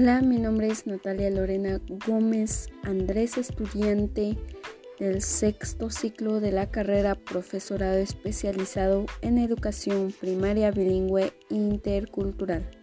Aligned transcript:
Hola, 0.00 0.20
mi 0.20 0.38
nombre 0.38 0.68
es 0.68 0.86
Natalia 0.86 1.28
Lorena 1.28 1.80
Gómez 2.06 2.68
Andrés, 2.84 3.36
estudiante 3.36 4.38
del 5.00 5.22
sexto 5.22 5.90
ciclo 5.90 6.38
de 6.38 6.52
la 6.52 6.70
carrera 6.70 7.16
profesorado 7.16 7.98
especializado 7.98 9.06
en 9.22 9.38
educación 9.38 10.14
primaria 10.20 10.70
bilingüe 10.70 11.32
intercultural. 11.50 12.77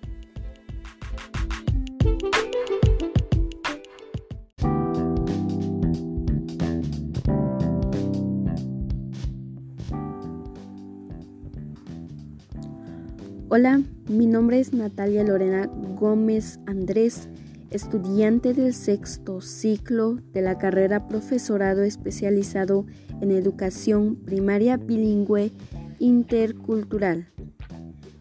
Hola, 13.58 13.82
mi 14.10 14.28
nombre 14.28 14.60
es 14.60 14.74
Natalia 14.74 15.24
Lorena 15.24 15.68
Gómez 15.98 16.60
Andrés, 16.66 17.30
estudiante 17.70 18.54
del 18.54 18.74
sexto 18.74 19.40
ciclo 19.40 20.20
de 20.34 20.42
la 20.42 20.58
carrera 20.58 21.08
profesorado 21.08 21.84
especializado 21.84 22.86
en 23.22 23.32
educación 23.32 24.18
primaria 24.18 24.76
bilingüe 24.76 25.54
intercultural. 26.00 27.30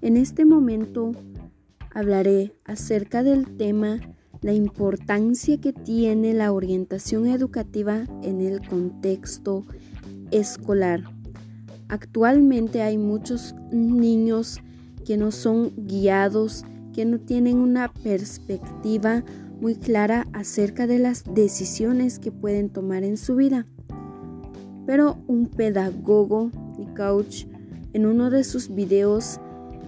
En 0.03 0.17
este 0.17 0.45
momento 0.45 1.11
hablaré 1.91 2.55
acerca 2.65 3.25
del 3.25 3.57
tema 3.57 3.99
la 4.41 4.53
importancia 4.53 5.61
que 5.61 5.73
tiene 5.73 6.33
la 6.33 6.53
orientación 6.53 7.27
educativa 7.27 8.05
en 8.23 8.41
el 8.41 8.65
contexto 8.65 9.65
escolar. 10.31 11.03
Actualmente 11.89 12.83
hay 12.83 12.99
muchos 12.99 13.57
niños 13.73 14.61
que 15.05 15.17
no 15.17 15.31
son 15.31 15.73
guiados, 15.77 16.65
que 16.93 17.05
no 17.05 17.21
tienen 17.21 17.59
una 17.59 17.93
perspectiva 17.93 19.25
muy 19.61 19.77
clara 19.77 20.27
acerca 20.33 20.87
de 20.87 20.99
las 20.99 21.25
decisiones 21.35 22.19
que 22.19 22.33
pueden 22.33 22.71
tomar 22.71 23.05
en 23.05 23.17
su 23.17 23.37
vida. 23.37 23.67
Pero 24.87 25.19
un 25.27 25.47
pedagogo 25.47 26.51
y 26.79 26.87
coach 26.95 27.47
en 27.93 28.07
uno 28.07 28.31
de 28.31 28.45
sus 28.45 28.75
videos 28.75 29.41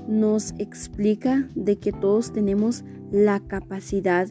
nos 0.08 0.54
explica 0.58 1.48
de 1.54 1.76
que 1.78 1.92
todos 1.92 2.32
tenemos 2.32 2.84
la 3.10 3.40
capacidad 3.40 4.28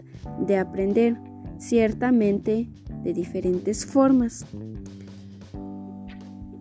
de 0.47 0.57
aprender, 0.57 1.17
ciertamente 1.57 2.69
de 3.03 3.13
diferentes 3.13 3.85
formas. 3.85 4.45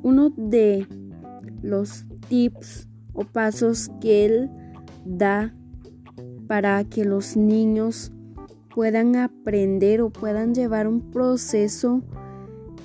Uno 0.03 0.31
de 0.37 0.87
los 1.63 2.05
tips 2.29 2.89
o 3.15 3.25
pasos 3.25 3.91
que 4.01 4.27
Él 4.27 4.51
da 5.05 5.55
para 6.47 6.85
que 6.85 7.05
los 7.05 7.37
niños 7.37 8.13
puedan 8.75 9.17
aprender 9.17 10.03
o 10.03 10.11
puedan 10.11 10.55
llevar 10.55 10.87
un 10.89 11.11
proceso 11.11 12.03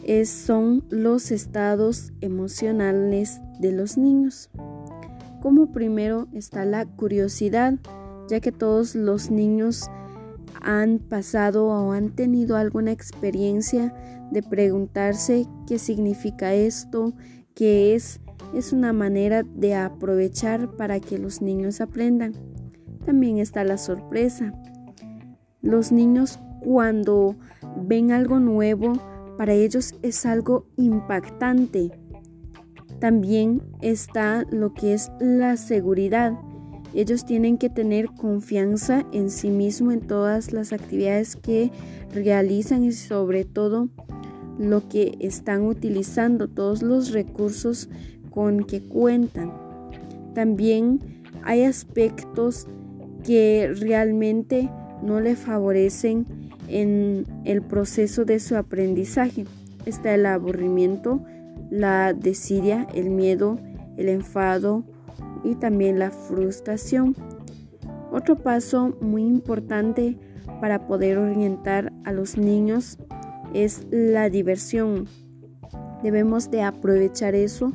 es, 0.04 0.30
son 0.30 0.84
los 0.90 1.32
estados 1.32 2.14
emocionales 2.22 3.42
de 3.60 3.72
los 3.72 3.98
niños. 3.98 4.50
Como 5.42 5.72
primero 5.72 6.28
está 6.34 6.66
la 6.66 6.86
curiosidad, 6.86 7.76
ya 8.28 8.40
que 8.40 8.52
todos 8.52 8.96
los 8.96 9.32
niños 9.32 9.90
han 10.62 11.00
pasado 11.00 11.68
o 11.68 11.92
han 11.92 12.10
tenido 12.10 12.56
alguna 12.56 12.92
experiencia 12.92 13.94
de 14.32 14.44
preguntarse 14.44 15.48
qué 15.68 15.80
significa 15.80 16.54
esto, 16.54 17.14
qué 17.56 17.96
es 17.96 18.20
es 18.54 18.74
una 18.74 18.94
manera 18.94 19.44
de 19.44 19.76
aprovechar 19.76 20.76
para 20.76 21.00
que 21.00 21.18
los 21.18 21.42
niños 21.42 21.82
aprendan. 21.82 22.34
También 23.06 23.38
está 23.38 23.64
la 23.64 23.78
sorpresa. 23.78 24.54
Los 25.62 25.92
niños 25.92 26.40
cuando 26.62 27.36
ven 27.78 28.12
algo 28.12 28.40
nuevo, 28.40 28.94
para 29.38 29.54
ellos 29.54 29.96
es 30.02 30.26
algo 30.26 30.68
impactante. 30.78 31.92
También 33.00 33.62
está 33.82 34.46
lo 34.52 34.74
que 34.74 34.94
es 34.94 35.12
la 35.20 35.56
seguridad. 35.56 36.34
Ellos 36.94 37.26
tienen 37.26 37.58
que 37.58 37.70
tener 37.70 38.08
confianza 38.08 39.06
en 39.14 39.30
sí 39.30 39.50
mismo 39.50 39.92
en 39.92 40.02
todas 40.02 40.52
las 40.52 40.74
actividades 40.74 41.36
que 41.36 41.72
realizan 42.14 42.84
y 42.84 42.92
sobre 42.92 43.46
todo 43.46 43.90
lo 44.58 44.90
que 44.90 45.16
están 45.20 45.66
utilizando, 45.66 46.50
todos 46.50 46.82
los 46.82 47.12
recursos 47.12 47.90
con 48.40 48.64
que 48.64 48.82
cuentan. 48.82 49.52
También 50.34 51.02
hay 51.44 51.66
aspectos 51.66 52.70
que 53.26 53.70
realmente 53.82 54.70
no 55.04 55.20
le 55.20 55.36
favorecen 55.36 56.26
en 56.70 57.26
el 57.44 57.62
proceso 57.62 58.24
de 58.24 58.40
su 58.40 58.56
aprendizaje. 58.56 59.44
Está 59.86 60.16
el 60.16 60.26
aburrimiento, 60.26 61.22
la 61.70 62.14
desidia, 62.14 62.88
el 62.94 63.10
miedo, 63.10 63.60
el 63.98 64.08
enfado 64.08 64.86
y 65.44 65.56
también 65.56 66.00
la 66.00 66.10
frustración. 66.10 67.18
Otro 68.10 68.38
paso 68.38 68.96
muy 69.02 69.24
importante 69.24 70.18
para 70.62 70.88
poder 70.88 71.18
orientar 71.18 71.92
a 72.06 72.14
los 72.14 72.38
niños 72.38 73.00
es 73.54 73.86
la 73.92 74.30
diversión. 74.30 75.10
Debemos 76.02 76.50
de 76.50 76.62
aprovechar 76.62 77.36
eso 77.36 77.74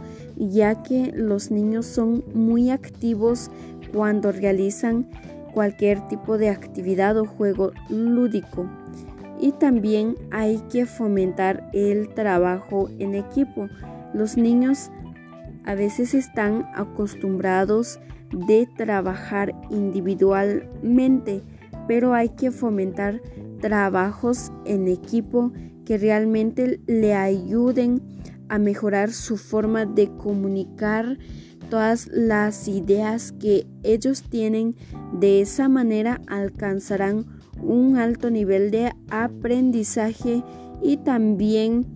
ya 0.50 0.82
que 0.82 1.12
los 1.14 1.50
niños 1.50 1.86
son 1.86 2.24
muy 2.34 2.70
activos 2.70 3.50
cuando 3.92 4.32
realizan 4.32 5.06
cualquier 5.52 6.06
tipo 6.08 6.36
de 6.36 6.50
actividad 6.50 7.16
o 7.16 7.26
juego 7.26 7.72
lúdico. 7.88 8.68
Y 9.40 9.52
también 9.52 10.16
hay 10.30 10.58
que 10.70 10.86
fomentar 10.86 11.68
el 11.72 12.08
trabajo 12.14 12.88
en 12.98 13.14
equipo. 13.14 13.68
Los 14.12 14.36
niños 14.36 14.90
a 15.64 15.74
veces 15.74 16.14
están 16.14 16.68
acostumbrados 16.74 18.00
de 18.30 18.68
trabajar 18.76 19.54
individualmente, 19.70 21.42
pero 21.86 22.14
hay 22.14 22.30
que 22.30 22.50
fomentar 22.50 23.20
trabajos 23.60 24.52
en 24.64 24.88
equipo 24.88 25.52
que 25.84 25.98
realmente 25.98 26.80
le 26.86 27.14
ayuden 27.14 28.02
a 28.48 28.58
mejorar 28.58 29.12
su 29.12 29.36
forma 29.36 29.86
de 29.86 30.08
comunicar 30.16 31.18
todas 31.70 32.08
las 32.08 32.68
ideas 32.68 33.32
que 33.32 33.66
ellos 33.82 34.22
tienen. 34.22 34.76
De 35.12 35.40
esa 35.40 35.68
manera 35.68 36.20
alcanzarán 36.26 37.26
un 37.62 37.96
alto 37.96 38.30
nivel 38.30 38.70
de 38.70 38.92
aprendizaje 39.10 40.42
y 40.82 40.98
también 40.98 41.86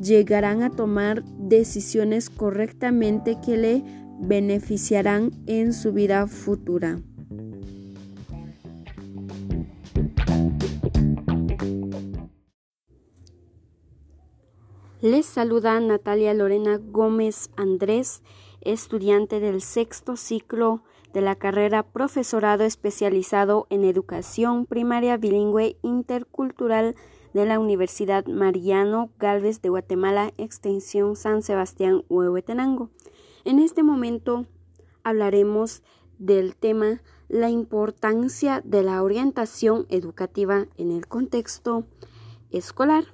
llegarán 0.00 0.62
a 0.62 0.70
tomar 0.70 1.24
decisiones 1.24 2.30
correctamente 2.30 3.36
que 3.44 3.56
le 3.56 3.84
beneficiarán 4.20 5.30
en 5.46 5.72
su 5.72 5.92
vida 5.92 6.26
futura. 6.26 7.00
Les 15.02 15.24
saluda 15.24 15.80
Natalia 15.80 16.34
Lorena 16.34 16.78
Gómez 16.78 17.48
Andrés, 17.56 18.22
estudiante 18.60 19.40
del 19.40 19.62
sexto 19.62 20.14
ciclo 20.14 20.82
de 21.14 21.22
la 21.22 21.36
carrera 21.36 21.82
Profesorado 21.82 22.64
especializado 22.64 23.66
en 23.70 23.84
Educación 23.84 24.66
Primaria 24.66 25.16
Bilingüe 25.16 25.78
Intercultural 25.80 26.96
de 27.32 27.46
la 27.46 27.58
Universidad 27.58 28.26
Mariano 28.26 29.10
Galvez 29.18 29.62
de 29.62 29.70
Guatemala, 29.70 30.34
extensión 30.36 31.16
San 31.16 31.40
Sebastián 31.40 32.04
Huehuetenango. 32.10 32.90
En 33.46 33.58
este 33.58 33.82
momento 33.82 34.44
hablaremos 35.02 35.82
del 36.18 36.54
tema 36.56 37.00
la 37.28 37.48
importancia 37.48 38.60
de 38.66 38.82
la 38.82 39.02
orientación 39.02 39.86
educativa 39.88 40.66
en 40.76 40.90
el 40.90 41.06
contexto 41.06 41.86
escolar. 42.50 43.06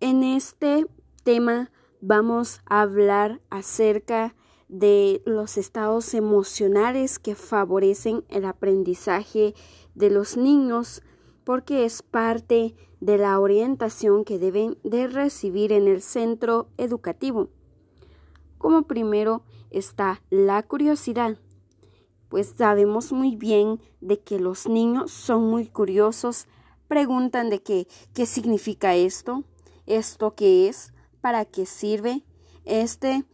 En 0.00 0.24
este 0.24 0.86
tema 1.22 1.70
vamos 2.00 2.60
a 2.66 2.82
hablar 2.82 3.40
acerca 3.48 4.34
de 4.68 5.22
los 5.24 5.56
estados 5.56 6.14
emocionales 6.14 7.18
que 7.18 7.34
favorecen 7.34 8.24
el 8.28 8.44
aprendizaje 8.44 9.54
de 9.94 10.10
los 10.10 10.36
niños 10.36 11.02
porque 11.44 11.84
es 11.84 12.02
parte 12.02 12.74
de 13.00 13.18
la 13.18 13.38
orientación 13.38 14.24
que 14.24 14.38
deben 14.38 14.78
de 14.82 15.06
recibir 15.06 15.72
en 15.72 15.86
el 15.86 16.02
centro 16.02 16.68
educativo. 16.76 17.50
Como 18.58 18.82
primero 18.82 19.42
está 19.70 20.22
la 20.28 20.62
curiosidad, 20.64 21.38
pues 22.28 22.54
sabemos 22.58 23.12
muy 23.12 23.36
bien 23.36 23.80
de 24.00 24.18
que 24.20 24.40
los 24.40 24.66
niños 24.66 25.12
son 25.12 25.48
muy 25.48 25.68
curiosos, 25.68 26.48
preguntan 26.88 27.48
de 27.48 27.62
qué, 27.62 27.86
qué 28.12 28.26
significa 28.26 28.96
esto, 28.96 29.44
esto 29.86 30.34
qué 30.34 30.68
es, 30.68 30.92
para 31.20 31.44
qué 31.44 31.66
sirve. 31.66 32.24
Este, 32.64 33.24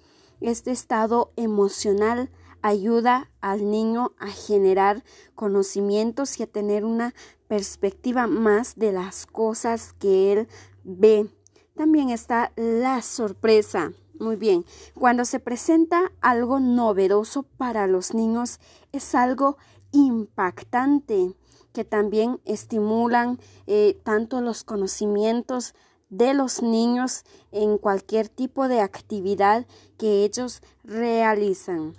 este 0.41 0.70
estado 0.70 1.32
emocional 1.37 2.31
ayuda 2.62 3.31
al 3.41 3.70
niño 3.70 4.12
a 4.19 4.29
generar 4.29 5.05
conocimientos 5.35 6.38
y 6.38 6.43
a 6.43 6.47
tener 6.47 6.85
una 6.85 7.14
perspectiva 7.49 8.26
más 8.26 8.76
de 8.76 8.93
las 8.93 9.26
cosas 9.26 9.93
que 9.93 10.32
él 10.32 10.49
ve. 10.85 11.29
También 11.75 12.11
está 12.11 12.52
la 12.56 13.02
sorpresa. 13.02 13.93
Muy 14.19 14.37
bien, 14.37 14.67
cuando 14.94 15.25
se 15.25 15.41
presenta 15.41 16.12
algo 16.20 16.61
novedoso 16.61 17.43
para 17.43 17.87
los 17.87 18.12
niños 18.12 18.61
es 18.93 19.14
algo 19.14 19.56
impactante 19.93 21.35
que 21.73 21.85
también 21.85 22.41
estimulan 22.44 23.38
eh, 23.67 23.99
tanto 24.05 24.43
los 24.43 24.62
conocimientos 24.62 25.75
de 26.11 26.35
los 26.35 26.62
niños 26.62 27.25
en 27.53 27.79
cualquier 27.79 28.29
tipo 28.29 28.69
de 28.69 28.81
actividad 28.81 29.67
que 29.97 30.25
ellos 30.25 30.61
realizan. 30.85 31.95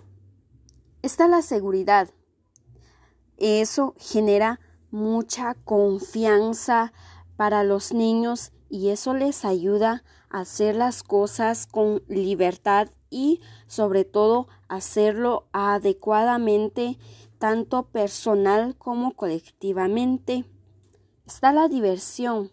Está 1.02 1.28
la 1.28 1.42
seguridad. 1.42 2.10
Eso 3.38 3.96
genera 3.98 4.60
mucha 4.92 5.56
confianza 5.56 6.94
para 7.38 7.63
los 7.63 7.94
niños 7.94 8.52
y 8.69 8.90
eso 8.90 9.13
les 9.13 9.46
ayuda 9.46 10.04
a 10.30 10.42
hacer 10.42 10.75
las 10.75 11.02
cosas 11.02 11.66
con 11.66 12.04
libertad 12.08 12.90
y 13.10 13.42
sobre 13.68 14.06
todo 14.06 14.48
hacerlo 14.68 15.48
adecuadamente 15.52 16.98
tanto 17.40 17.88
personal 17.88 18.75
como 18.78 19.16
colectivamente. 19.16 20.46
Está 21.25 21.52
la 21.52 21.68
diversión. 21.68 22.52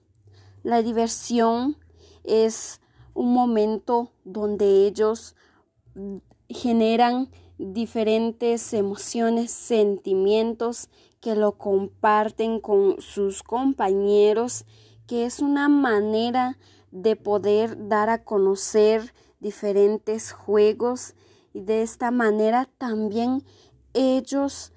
La 0.69 0.83
diversión 0.83 1.79
es 2.25 2.83
un 3.15 3.33
momento 3.33 4.13
donde 4.25 4.87
ellos 4.87 5.35
generan 6.51 7.31
diferentes 7.57 8.75
emociones, 8.75 9.51
sentimientos 9.51 10.91
que 11.23 11.37
lo 11.37 11.53
comparten 11.53 12.61
con 12.61 13.01
sus 13.01 13.43
compañeros, 13.43 14.67
que 15.07 15.25
es 15.25 15.41
una 15.41 15.71
manera 15.71 16.59
de 16.91 17.17
poder 17.17 17.89
dar 17.89 18.11
a 18.11 18.23
conocer 18.23 19.15
diferentes 19.41 20.33
juegos 20.33 21.15
y 21.55 21.63
de 21.63 21.81
esta 21.81 22.11
manera 22.11 22.69
también 22.77 23.43
ellos 23.95 24.75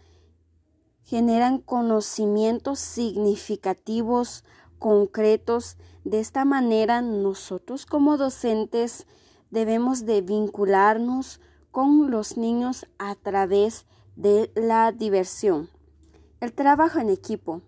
generan 1.04 1.58
conocimientos 1.60 2.80
significativos, 2.80 4.46
concretos. 4.82 5.78
De 6.04 6.20
esta 6.20 6.44
manera 6.44 7.04
nosotros 7.04 7.86
como 7.86 8.18
docentes 8.18 9.06
debemos 9.52 10.08
de 10.08 10.22
vincularnos 10.22 11.40
con 11.70 12.10
los 12.10 12.36
niños 12.36 12.88
a 12.98 13.14
través 13.14 13.86
de 14.16 14.52
la 14.56 14.92
diversión. 14.92 15.70
El 16.40 16.52
trabajo 16.54 16.98
en 16.98 17.12
equipo 17.12 17.62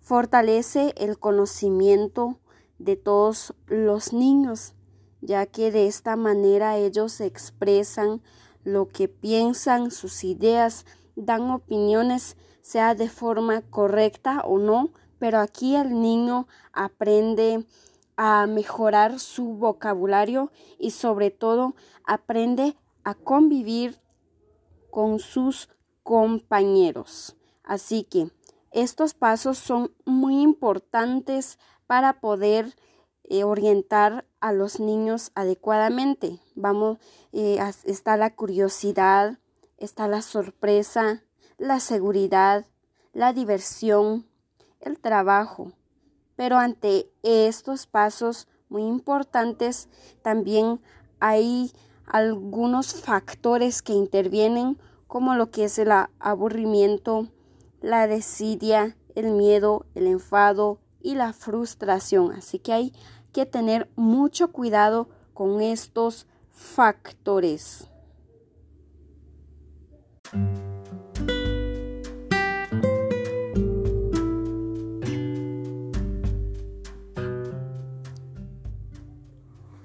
fortalece 0.00 0.92
el 0.98 1.18
conocimiento 1.18 2.38
de 2.78 2.96
todos 2.96 3.54
los 3.66 4.12
niños, 4.12 4.74
ya 5.22 5.46
que 5.46 5.72
de 5.72 5.86
esta 5.86 6.14
manera 6.16 6.76
ellos 6.76 7.22
expresan 7.22 8.20
lo 8.64 8.88
que 8.88 9.08
piensan, 9.08 9.90
sus 9.90 10.24
ideas, 10.24 10.84
dan 11.16 11.50
opiniones, 11.50 12.36
sea 12.60 12.94
de 12.94 13.08
forma 13.08 13.62
correcta 13.62 14.42
o 14.44 14.58
no, 14.58 14.90
pero 15.20 15.38
aquí 15.38 15.76
el 15.76 16.00
niño 16.00 16.48
aprende 16.72 17.64
a 18.16 18.46
mejorar 18.46 19.20
su 19.20 19.54
vocabulario 19.54 20.50
y 20.78 20.90
sobre 20.90 21.30
todo 21.30 21.76
aprende 22.04 22.76
a 23.04 23.14
convivir 23.14 23.96
con 24.90 25.20
sus 25.20 25.68
compañeros. 26.02 27.36
Así 27.62 28.02
que 28.02 28.30
estos 28.72 29.14
pasos 29.14 29.58
son 29.58 29.94
muy 30.04 30.42
importantes 30.42 31.58
para 31.86 32.20
poder 32.20 32.74
eh, 33.24 33.44
orientar 33.44 34.26
a 34.40 34.52
los 34.52 34.80
niños 34.80 35.32
adecuadamente. 35.34 36.40
Vamos, 36.54 36.98
eh, 37.32 37.58
está 37.84 38.16
la 38.16 38.34
curiosidad, 38.34 39.38
está 39.76 40.08
la 40.08 40.22
sorpresa, 40.22 41.22
la 41.58 41.78
seguridad, 41.78 42.66
la 43.12 43.32
diversión, 43.32 44.26
el 44.80 44.98
trabajo. 44.98 45.72
Pero 46.36 46.58
ante 46.58 47.10
estos 47.22 47.86
pasos 47.86 48.48
muy 48.68 48.82
importantes 48.82 49.88
también 50.22 50.80
hay 51.18 51.72
algunos 52.06 52.94
factores 52.94 53.82
que 53.82 53.92
intervienen 53.92 54.78
como 55.06 55.34
lo 55.34 55.50
que 55.50 55.64
es 55.64 55.78
el 55.78 55.90
aburrimiento, 56.18 57.28
la 57.80 58.06
desidia, 58.06 58.96
el 59.14 59.32
miedo, 59.32 59.86
el 59.94 60.06
enfado 60.06 60.78
y 61.02 61.14
la 61.14 61.32
frustración. 61.32 62.32
Así 62.32 62.58
que 62.58 62.72
hay 62.72 62.92
que 63.32 63.46
tener 63.46 63.90
mucho 63.96 64.52
cuidado 64.52 65.08
con 65.34 65.60
estos 65.60 66.26
factores. 66.50 67.88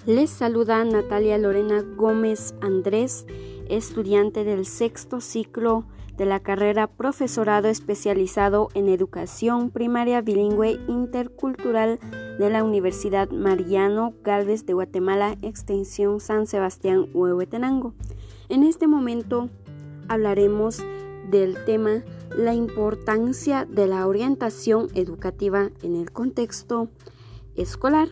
Les 0.06 0.30
saluda 0.30 0.86
Natalia 0.86 1.40
Lorena 1.40 1.82
Gómez 1.82 2.54
Andrés, 2.62 3.26
estudiante 3.70 4.44
del 4.44 4.68
sexto 4.68 5.20
ciclo 5.20 5.84
de 6.16 6.26
la 6.26 6.40
carrera 6.42 6.86
Profesorado 6.86 7.70
especializado 7.70 8.70
en 8.76 8.88
Educación 8.88 9.72
Primaria 9.72 10.22
Bilingüe 10.22 10.80
Intercultural 10.88 12.00
de 12.38 12.50
la 12.52 12.64
Universidad 12.64 13.32
Mariano 13.32 14.14
Galvez 14.24 14.68
de 14.68 14.74
Guatemala, 14.74 15.38
Extensión 15.42 16.20
San 16.20 16.46
Sebastián, 16.46 17.08
Huehuetenango. 17.12 17.96
En 18.48 18.62
este 18.62 18.86
momento 18.86 19.50
hablaremos 20.08 20.84
del 21.32 21.66
tema 21.66 22.04
la 22.38 22.54
importancia 22.54 23.66
de 23.66 23.88
la 23.88 24.06
orientación 24.06 24.88
educativa 24.94 25.72
en 25.82 25.96
el 25.96 26.12
contexto 26.12 26.90
escolar. 27.56 28.10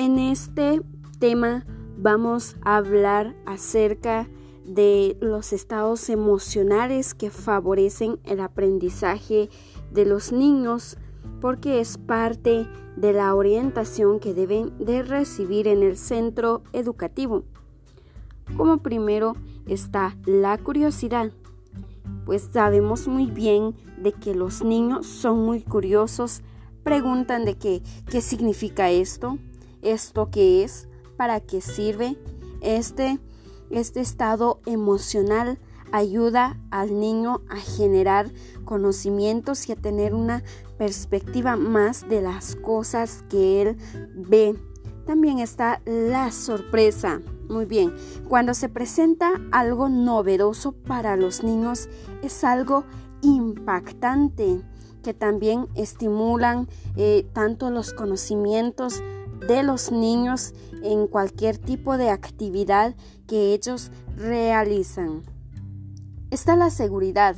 En 0.00 0.18
este 0.18 0.80
tema 1.18 1.66
vamos 1.98 2.56
a 2.62 2.78
hablar 2.78 3.36
acerca 3.44 4.30
de 4.64 5.18
los 5.20 5.52
estados 5.52 6.08
emocionales 6.08 7.12
que 7.12 7.28
favorecen 7.28 8.18
el 8.24 8.40
aprendizaje 8.40 9.50
de 9.92 10.06
los 10.06 10.32
niños 10.32 10.96
porque 11.42 11.80
es 11.80 11.98
parte 11.98 12.66
de 12.96 13.12
la 13.12 13.34
orientación 13.34 14.20
que 14.20 14.32
deben 14.32 14.72
de 14.78 15.02
recibir 15.02 15.68
en 15.68 15.82
el 15.82 15.98
centro 15.98 16.62
educativo. 16.72 17.44
Como 18.56 18.78
primero 18.78 19.36
está 19.66 20.16
la 20.24 20.56
curiosidad, 20.56 21.30
pues 22.24 22.48
sabemos 22.50 23.06
muy 23.06 23.26
bien 23.26 23.74
de 23.98 24.12
que 24.12 24.34
los 24.34 24.64
niños 24.64 25.04
son 25.04 25.44
muy 25.44 25.60
curiosos, 25.60 26.40
preguntan 26.84 27.44
de 27.44 27.58
qué, 27.58 27.82
qué 28.10 28.22
significa 28.22 28.88
esto, 28.88 29.36
esto 29.82 30.30
qué 30.30 30.64
es, 30.64 30.88
para 31.16 31.40
qué 31.40 31.60
sirve. 31.60 32.16
Este, 32.60 33.18
este 33.70 34.00
estado 34.00 34.60
emocional 34.66 35.58
ayuda 35.92 36.58
al 36.70 36.98
niño 36.98 37.42
a 37.48 37.56
generar 37.56 38.30
conocimientos 38.64 39.68
y 39.68 39.72
a 39.72 39.76
tener 39.76 40.14
una 40.14 40.42
perspectiva 40.78 41.56
más 41.56 42.08
de 42.08 42.22
las 42.22 42.56
cosas 42.56 43.24
que 43.28 43.62
él 43.62 43.76
ve. 44.14 44.56
También 45.06 45.38
está 45.38 45.82
la 45.84 46.30
sorpresa. 46.30 47.20
Muy 47.48 47.64
bien, 47.64 47.94
cuando 48.28 48.54
se 48.54 48.68
presenta 48.68 49.32
algo 49.50 49.88
novedoso 49.88 50.72
para 50.72 51.16
los 51.16 51.42
niños 51.42 51.88
es 52.22 52.44
algo 52.44 52.84
impactante 53.22 54.62
que 55.02 55.14
también 55.14 55.66
estimulan 55.74 56.68
eh, 56.96 57.26
tanto 57.32 57.70
los 57.70 57.92
conocimientos 57.92 59.02
de 59.46 59.62
los 59.62 59.92
niños 59.92 60.52
en 60.82 61.06
cualquier 61.06 61.58
tipo 61.58 61.96
de 61.96 62.10
actividad 62.10 62.94
que 63.26 63.52
ellos 63.52 63.90
realizan. 64.16 65.22
Está 66.30 66.56
la 66.56 66.70
seguridad. 66.70 67.36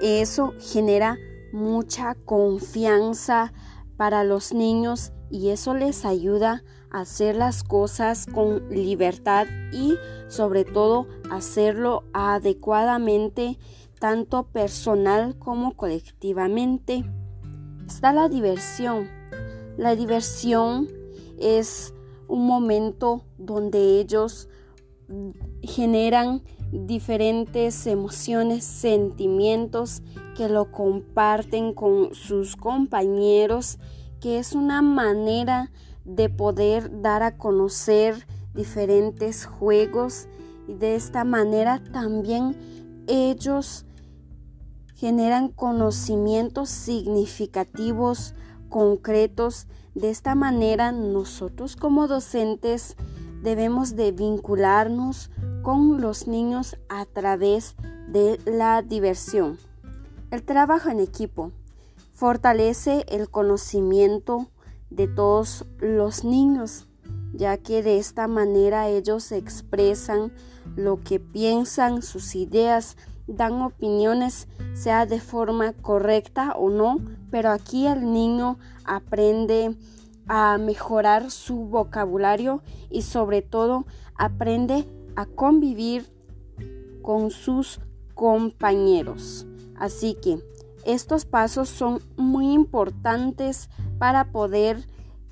Eso 0.00 0.54
genera 0.58 1.16
mucha 1.52 2.14
confianza 2.24 3.52
para 3.96 4.24
los 4.24 4.52
niños 4.52 5.12
y 5.30 5.50
eso 5.50 5.74
les 5.74 6.04
ayuda 6.04 6.62
a 6.90 7.00
hacer 7.00 7.36
las 7.36 7.62
cosas 7.62 8.26
con 8.26 8.68
libertad 8.68 9.46
y 9.72 9.96
sobre 10.28 10.64
todo 10.64 11.06
hacerlo 11.30 12.04
adecuadamente 12.12 13.58
tanto 13.98 14.48
personal 14.48 15.38
como 15.38 15.76
colectivamente. 15.76 17.04
Está 17.86 18.12
la 18.12 18.28
diversión 18.28 19.08
la 19.76 19.96
diversión 19.96 20.88
es 21.38 21.94
un 22.28 22.46
momento 22.46 23.24
donde 23.38 24.00
ellos 24.00 24.48
generan 25.62 26.42
diferentes 26.72 27.86
emociones, 27.86 28.64
sentimientos 28.64 30.02
que 30.36 30.48
lo 30.48 30.72
comparten 30.72 31.74
con 31.74 32.14
sus 32.14 32.56
compañeros, 32.56 33.78
que 34.20 34.38
es 34.38 34.54
una 34.54 34.80
manera 34.80 35.70
de 36.04 36.28
poder 36.30 37.02
dar 37.02 37.22
a 37.22 37.36
conocer 37.36 38.26
diferentes 38.54 39.46
juegos 39.46 40.28
y 40.66 40.74
de 40.74 40.94
esta 40.94 41.24
manera 41.24 41.82
también 41.92 42.56
ellos 43.06 43.84
generan 44.94 45.48
conocimientos 45.48 46.68
significativos, 46.68 48.34
concretos. 48.72 49.68
De 49.94 50.10
esta 50.10 50.34
manera 50.34 50.90
nosotros 50.90 51.76
como 51.76 52.08
docentes 52.08 52.96
debemos 53.42 53.94
de 53.94 54.10
vincularnos 54.10 55.30
con 55.62 56.00
los 56.00 56.26
niños 56.26 56.76
a 56.88 57.04
través 57.04 57.76
de 58.08 58.40
la 58.46 58.82
diversión. 58.82 59.58
El 60.30 60.42
trabajo 60.42 60.88
en 60.88 60.98
equipo 60.98 61.52
fortalece 62.14 63.04
el 63.08 63.28
conocimiento 63.28 64.48
de 64.90 65.06
todos 65.06 65.66
los 65.78 66.24
niños, 66.24 66.86
ya 67.34 67.58
que 67.58 67.82
de 67.82 67.98
esta 67.98 68.28
manera 68.28 68.88
ellos 68.88 69.30
expresan 69.32 70.32
lo 70.74 71.02
que 71.02 71.20
piensan, 71.20 72.02
sus 72.02 72.34
ideas, 72.34 72.96
dan 73.36 73.62
opiniones, 73.62 74.48
sea 74.74 75.06
de 75.06 75.20
forma 75.20 75.72
correcta 75.72 76.52
o 76.56 76.70
no, 76.70 76.98
pero 77.30 77.50
aquí 77.50 77.86
el 77.86 78.12
niño 78.12 78.58
aprende 78.84 79.76
a 80.28 80.58
mejorar 80.58 81.30
su 81.30 81.56
vocabulario 81.66 82.62
y 82.90 83.02
sobre 83.02 83.42
todo 83.42 83.86
aprende 84.16 84.86
a 85.16 85.26
convivir 85.26 86.06
con 87.02 87.30
sus 87.30 87.80
compañeros. 88.14 89.46
Así 89.76 90.14
que 90.14 90.38
estos 90.84 91.24
pasos 91.24 91.68
son 91.68 92.00
muy 92.16 92.52
importantes 92.52 93.68
para 93.98 94.32
poder 94.32 94.86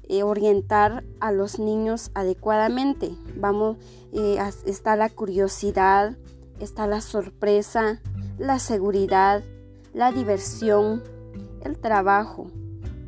eh, 0.08 0.22
orientar 0.22 1.04
a 1.20 1.32
los 1.32 1.58
niños 1.58 2.10
adecuadamente. 2.14 3.12
Vamos, 3.36 3.76
eh, 4.12 4.38
está 4.66 4.96
la 4.96 5.08
curiosidad, 5.08 6.16
está 6.60 6.86
la 6.86 7.00
sorpresa, 7.00 8.00
la 8.38 8.58
seguridad, 8.58 9.42
la 9.92 10.12
diversión, 10.12 11.02
el 11.62 11.78
trabajo. 11.78 12.46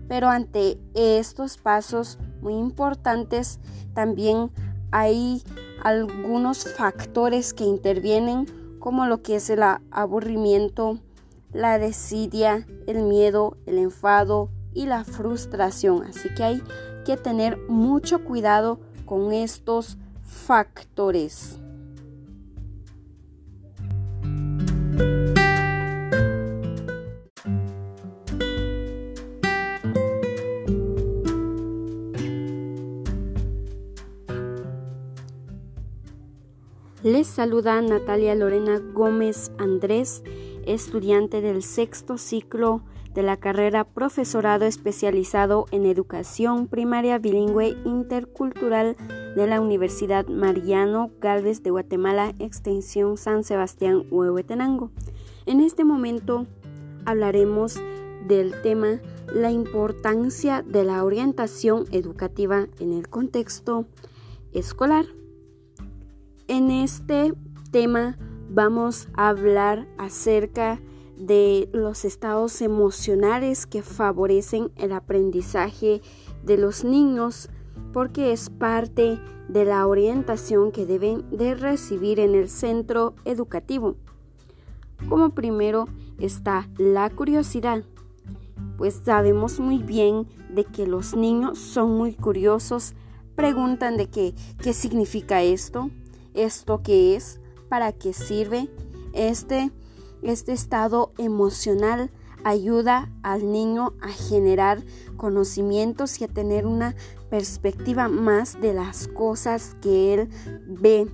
Pero 0.08 0.28
ante 0.28 0.78
estos 0.94 1.56
pasos 1.56 2.18
muy 2.40 2.54
importantes 2.54 3.60
también 3.94 4.50
hay 4.90 5.42
algunos 5.82 6.64
factores 6.74 7.54
que 7.54 7.64
intervienen 7.64 8.46
como 8.78 9.06
lo 9.06 9.22
que 9.22 9.36
es 9.36 9.48
el 9.48 9.62
aburrimiento, 9.62 10.98
la 11.52 11.78
desidia, 11.78 12.66
el 12.86 13.02
miedo, 13.02 13.56
el 13.66 13.78
enfado 13.78 14.50
y 14.74 14.86
la 14.86 15.04
frustración. 15.04 16.04
Así 16.04 16.28
que 16.34 16.44
hay 16.44 16.62
que 17.04 17.16
tener 17.16 17.58
mucho 17.68 18.24
cuidado 18.24 18.80
con 19.06 19.32
estos 19.32 19.98
factores. 20.22 21.61
Les 37.02 37.26
saluda 37.26 37.82
Natalia 37.82 38.36
Lorena 38.36 38.78
Gómez 38.78 39.50
Andrés, 39.58 40.22
estudiante 40.66 41.40
del 41.40 41.64
sexto 41.64 42.16
ciclo 42.16 42.82
de 43.12 43.24
la 43.24 43.38
carrera 43.38 43.82
Profesorado 43.82 44.66
Especializado 44.66 45.66
en 45.72 45.84
Educación 45.84 46.68
Primaria 46.68 47.18
Bilingüe 47.18 47.76
Intercultural 47.84 48.96
de 49.34 49.46
la 49.46 49.60
Universidad 49.60 50.26
Mariano 50.26 51.10
Galvez 51.20 51.62
de 51.62 51.70
Guatemala, 51.70 52.34
Extensión 52.38 53.16
San 53.16 53.44
Sebastián, 53.44 54.04
Huehuetenango. 54.10 54.90
En 55.46 55.60
este 55.60 55.84
momento 55.84 56.46
hablaremos 57.06 57.80
del 58.26 58.60
tema 58.62 59.00
la 59.34 59.50
importancia 59.50 60.62
de 60.62 60.84
la 60.84 61.02
orientación 61.04 61.86
educativa 61.90 62.68
en 62.78 62.92
el 62.92 63.08
contexto 63.08 63.86
escolar. 64.52 65.06
En 66.46 66.70
este 66.70 67.32
tema 67.70 68.18
vamos 68.50 69.08
a 69.14 69.30
hablar 69.30 69.88
acerca 69.96 70.78
de 71.16 71.68
los 71.72 72.04
estados 72.04 72.60
emocionales 72.60 73.66
que 73.66 73.82
favorecen 73.82 74.70
el 74.76 74.92
aprendizaje 74.92 76.02
de 76.44 76.58
los 76.58 76.84
niños 76.84 77.48
porque 77.92 78.32
es 78.32 78.50
parte 78.50 79.18
de 79.48 79.64
la 79.64 79.86
orientación 79.86 80.72
que 80.72 80.86
deben 80.86 81.28
de 81.30 81.54
recibir 81.54 82.20
en 82.20 82.34
el 82.34 82.48
centro 82.48 83.14
educativo. 83.24 83.96
Como 85.08 85.30
primero 85.30 85.88
está 86.18 86.68
la 86.78 87.10
curiosidad, 87.10 87.84
pues 88.78 89.02
sabemos 89.04 89.60
muy 89.60 89.78
bien 89.78 90.26
de 90.48 90.64
que 90.64 90.86
los 90.86 91.14
niños 91.14 91.58
son 91.58 91.96
muy 91.96 92.14
curiosos, 92.14 92.94
preguntan 93.34 93.96
de 93.96 94.08
qué, 94.08 94.34
qué 94.62 94.72
significa 94.72 95.42
esto, 95.42 95.90
esto 96.34 96.82
qué 96.82 97.16
es, 97.16 97.40
para 97.68 97.92
qué 97.92 98.12
sirve. 98.12 98.68
Este, 99.12 99.70
este 100.22 100.52
estado 100.52 101.12
emocional 101.18 102.10
ayuda 102.44 103.10
al 103.22 103.50
niño 103.50 103.94
a 104.00 104.08
generar 104.08 104.82
conocimientos 105.16 106.20
y 106.20 106.24
a 106.24 106.28
tener 106.28 106.66
una 106.66 106.94
perspectiva 107.32 108.08
más 108.08 108.60
de 108.60 108.74
las 108.74 109.08
cosas 109.08 109.74
que 109.80 110.12
él 110.12 110.28
ve. 110.66 111.08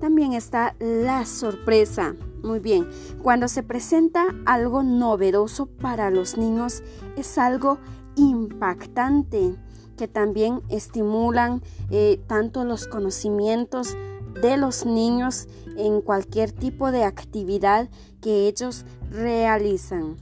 También 0.00 0.32
está 0.32 0.76
la 0.78 1.26
sorpresa. 1.26 2.14
Muy 2.44 2.60
bien, 2.60 2.88
cuando 3.24 3.48
se 3.48 3.64
presenta 3.64 4.24
algo 4.46 4.84
novedoso 4.84 5.66
para 5.66 6.10
los 6.10 6.38
niños 6.38 6.84
es 7.16 7.38
algo 7.38 7.78
impactante 8.14 9.56
que 9.96 10.06
también 10.06 10.62
estimulan 10.68 11.60
eh, 11.90 12.20
tanto 12.28 12.62
los 12.64 12.86
conocimientos 12.86 13.96
de 14.40 14.56
los 14.56 14.86
niños 14.86 15.48
en 15.76 16.02
cualquier 16.02 16.52
tipo 16.52 16.92
de 16.92 17.02
actividad 17.02 17.88
que 18.20 18.46
ellos 18.46 18.84
realizan. 19.10 20.18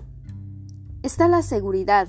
Está 1.03 1.29
la 1.29 1.43
seguridad. 1.43 2.09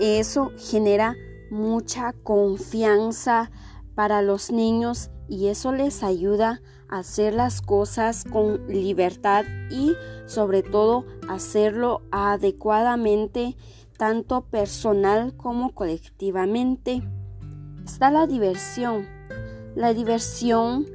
Eso 0.00 0.50
genera 0.56 1.14
mucha 1.50 2.12
confianza 2.12 3.50
para 3.94 4.22
los 4.22 4.50
niños 4.50 5.10
y 5.28 5.48
eso 5.48 5.72
les 5.72 6.02
ayuda 6.02 6.60
a 6.88 6.98
hacer 6.98 7.34
las 7.34 7.62
cosas 7.62 8.24
con 8.24 8.66
libertad 8.68 9.44
y 9.70 9.94
sobre 10.26 10.62
todo 10.62 11.04
hacerlo 11.28 12.02
adecuadamente 12.10 13.56
tanto 13.96 14.46
personal 14.46 15.36
como 15.36 15.74
colectivamente. 15.74 17.02
Está 17.84 18.10
la 18.10 18.26
diversión 18.26 19.06
la 19.74 19.94
diversión 19.94 20.86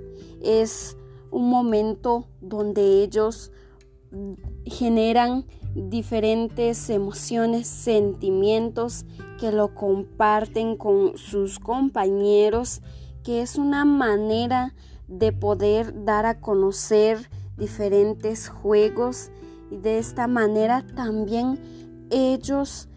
es 0.42 0.98
un 1.32 1.50
momento 1.50 2.28
donde 2.42 3.04
ellos 3.04 3.52
generan 4.66 5.46
diferentes 5.74 6.90
emociones, 6.90 7.68
sentimientos 7.68 9.06
que 9.39 9.51
lo 9.51 9.74
comparten 9.74 10.77
con 10.77 11.18
sus 11.18 11.60
compañeros, 11.60 12.82
que 13.24 13.42
es 13.42 13.58
una 13.58 13.86
manera 13.86 14.74
de 15.08 15.32
poder 15.32 16.06
dar 16.06 16.25
a 16.25 16.39
conocer 16.39 17.30
diferentes 17.58 18.50
juegos 18.50 19.32
y 19.72 19.77
de 19.77 19.98
esta 19.98 20.27
manera 20.27 20.86
también 20.96 21.60
ellos 22.10 22.88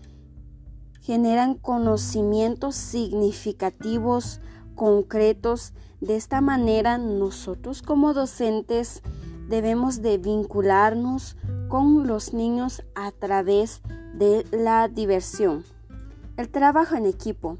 generan 1.00 1.54
conocimientos 1.54 2.75
significativos 2.75 4.40
concretos. 4.75 5.73
De 6.00 6.16
esta 6.16 6.40
manera 6.40 6.99
nosotros 6.99 7.83
como 7.83 8.14
docentes 8.14 9.02
debemos 9.49 10.02
de 10.02 10.18
vincularnos 10.18 11.37
con 11.68 12.07
los 12.07 12.35
niños 12.35 12.83
a 12.95 13.11
través 13.12 13.83
de 14.14 14.45
la 14.52 14.88
diversión. 14.88 15.64
El 16.38 16.50
trabajo 16.50 16.95
en 16.95 17.04
equipo 17.04 17.59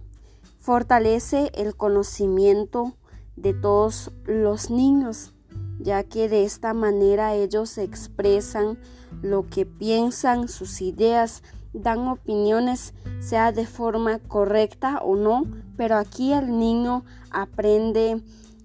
fortalece 0.61 1.51
el 1.55 1.75
conocimiento 1.75 2.95
de 3.35 3.53
todos 3.53 4.13
los 4.25 4.71
niños, 4.71 5.35
ya 5.81 6.05
que 6.05 6.29
de 6.29 6.45
esta 6.45 6.75
manera 6.75 7.35
ellos 7.35 7.77
expresan 7.77 8.79
lo 9.21 9.49
que 9.49 9.67
piensan, 9.67 10.47
sus 10.47 10.81
ideas, 10.81 11.43
dan 11.73 12.07
opiniones, 12.07 12.95
sea 13.19 13.51
de 13.51 13.67
forma 13.67 14.21
correcta 14.21 15.01
o 15.03 15.17
no, 15.17 15.43
pero 15.77 15.97
aquí 15.97 16.33
el 16.33 16.57
niño 16.57 17.05
aprende 17.33 18.23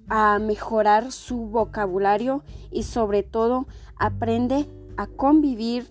a 0.09 0.37
mejorar 0.37 1.11
su 1.11 1.47
vocabulario 1.47 2.43
y 2.69 2.83
sobre 2.83 3.23
todo 3.23 3.65
aprende 3.95 4.69
a 4.95 5.07
convivir 5.07 5.87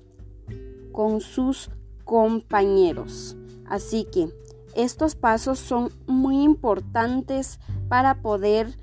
con 0.93 1.21
sus 1.21 1.71
compañeros. 2.05 3.37
Así 3.73 4.05
que 4.05 4.29
estos 4.75 5.15
pasos 5.15 5.59
son 5.59 5.91
muy 6.07 6.43
importantes 6.43 7.59
para 7.89 8.21
poder 8.21 8.77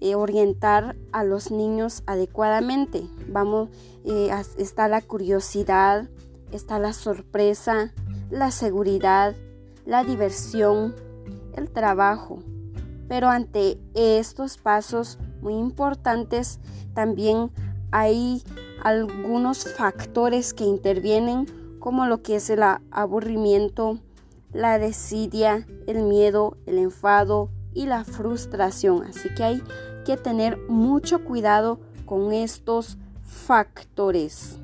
eh, 0.00 0.16
orientar 0.16 0.96
a 1.12 1.22
los 1.22 1.52
niños 1.52 2.02
adecuadamente. 2.06 3.04
Vamos, 3.28 3.68
eh, 4.04 4.30
está 4.58 4.88
la 4.88 5.00
curiosidad, 5.00 6.08
está 6.50 6.80
la 6.80 6.92
sorpresa, 6.92 7.94
la 8.30 8.50
seguridad, 8.50 9.36
la 9.86 10.02
diversión, 10.02 10.96
el 11.54 11.70
trabajo. 11.70 12.40
Pero 13.08 13.28
ante 13.28 13.78
estos 13.94 14.58
pasos 14.58 15.20
muy 15.40 15.54
importantes 15.54 16.58
también 16.94 17.52
hay 17.92 18.42
algunos 18.82 19.72
factores 19.76 20.52
que 20.52 20.64
intervienen 20.64 21.46
como 21.78 22.06
lo 22.06 22.22
que 22.22 22.34
es 22.34 22.50
el 22.50 22.64
aburrimiento, 22.90 24.00
la 24.52 24.78
desidia, 24.78 25.66
el 25.86 26.02
miedo, 26.02 26.56
el 26.66 26.78
enfado 26.78 27.50
y 27.74 27.86
la 27.86 28.04
frustración. 28.04 29.04
Así 29.04 29.28
que 29.34 29.44
hay 29.44 29.62
que 30.04 30.16
tener 30.16 30.58
mucho 30.68 31.24
cuidado 31.24 31.80
con 32.06 32.32
estos 32.32 32.98
factores. 33.22 34.58